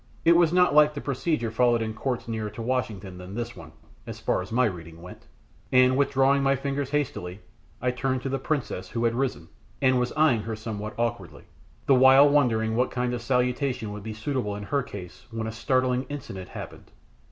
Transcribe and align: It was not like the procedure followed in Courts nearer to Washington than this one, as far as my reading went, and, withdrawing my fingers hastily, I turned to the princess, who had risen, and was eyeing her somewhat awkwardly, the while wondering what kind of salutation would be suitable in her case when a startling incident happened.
It 0.25 0.35
was 0.35 0.51
not 0.51 0.73
like 0.73 0.95
the 0.95 0.99
procedure 0.99 1.51
followed 1.51 1.83
in 1.83 1.93
Courts 1.93 2.27
nearer 2.27 2.49
to 2.49 2.61
Washington 2.63 3.19
than 3.19 3.35
this 3.35 3.55
one, 3.55 3.71
as 4.07 4.19
far 4.19 4.41
as 4.41 4.51
my 4.51 4.65
reading 4.65 4.99
went, 4.99 5.27
and, 5.71 5.95
withdrawing 5.95 6.41
my 6.41 6.55
fingers 6.55 6.89
hastily, 6.89 7.39
I 7.83 7.91
turned 7.91 8.23
to 8.23 8.29
the 8.29 8.39
princess, 8.39 8.89
who 8.89 9.03
had 9.05 9.13
risen, 9.13 9.49
and 9.79 9.99
was 9.99 10.11
eyeing 10.13 10.41
her 10.41 10.55
somewhat 10.55 10.95
awkwardly, 10.97 11.43
the 11.85 11.93
while 11.93 12.27
wondering 12.27 12.75
what 12.75 12.89
kind 12.89 13.13
of 13.13 13.21
salutation 13.21 13.91
would 13.93 14.01
be 14.01 14.15
suitable 14.15 14.55
in 14.55 14.63
her 14.63 14.81
case 14.81 15.27
when 15.29 15.45
a 15.45 15.51
startling 15.51 16.07
incident 16.09 16.49
happened. 16.49 16.89